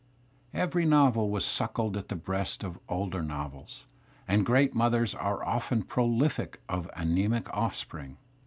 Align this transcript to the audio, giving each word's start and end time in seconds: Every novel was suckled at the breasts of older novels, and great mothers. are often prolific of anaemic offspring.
Every 0.55 0.83
novel 0.83 1.29
was 1.29 1.45
suckled 1.45 1.95
at 1.95 2.09
the 2.09 2.15
breasts 2.15 2.63
of 2.63 2.79
older 2.89 3.21
novels, 3.21 3.85
and 4.27 4.43
great 4.43 4.73
mothers. 4.73 5.13
are 5.13 5.45
often 5.45 5.83
prolific 5.83 6.59
of 6.67 6.89
anaemic 6.97 7.47
offspring. 7.55 8.17